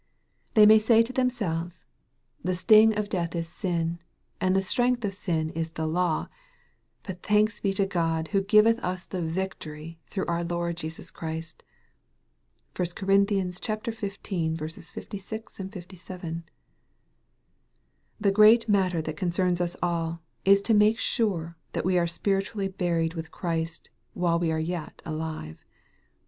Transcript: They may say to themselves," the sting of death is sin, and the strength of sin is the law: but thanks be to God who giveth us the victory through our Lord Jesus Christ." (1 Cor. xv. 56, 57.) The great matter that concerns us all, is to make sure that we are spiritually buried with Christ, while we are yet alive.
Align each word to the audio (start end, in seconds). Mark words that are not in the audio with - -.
They 0.55 0.65
may 0.65 0.79
say 0.79 1.03
to 1.03 1.13
themselves," 1.13 1.83
the 2.43 2.55
sting 2.55 2.91
of 2.97 3.07
death 3.07 3.35
is 3.35 3.47
sin, 3.47 3.99
and 4.39 4.55
the 4.55 4.63
strength 4.63 5.05
of 5.05 5.13
sin 5.13 5.51
is 5.51 5.69
the 5.69 5.85
law: 5.85 6.27
but 7.03 7.21
thanks 7.21 7.59
be 7.59 7.71
to 7.73 7.85
God 7.85 8.29
who 8.29 8.41
giveth 8.41 8.79
us 8.79 9.05
the 9.05 9.21
victory 9.21 9.99
through 10.07 10.25
our 10.25 10.43
Lord 10.43 10.77
Jesus 10.77 11.11
Christ." 11.11 11.61
(1 12.75 12.83
Cor. 12.95 13.09
xv. 13.09 14.73
56, 14.73 15.57
57.) 15.57 16.43
The 18.19 18.31
great 18.31 18.67
matter 18.67 19.03
that 19.03 19.15
concerns 19.15 19.61
us 19.61 19.77
all, 19.83 20.23
is 20.43 20.63
to 20.63 20.73
make 20.73 20.97
sure 20.97 21.57
that 21.73 21.85
we 21.85 21.99
are 21.99 22.07
spiritually 22.07 22.67
buried 22.69 23.13
with 23.13 23.29
Christ, 23.29 23.91
while 24.15 24.39
we 24.39 24.51
are 24.51 24.57
yet 24.59 25.03
alive. 25.05 25.63